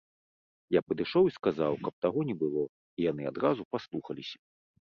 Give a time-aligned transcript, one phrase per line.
[0.75, 2.63] Я падышоў і сказаў, каб таго не было,
[2.99, 4.37] і яны адразу паслухаліся.